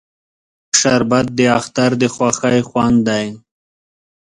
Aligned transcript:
شربت 0.79 1.27
د 1.37 1.39
اختر 1.57 1.91
د 2.01 2.03
خوښۍ 2.13 2.59
خوند 2.69 2.97
دی 3.07 3.25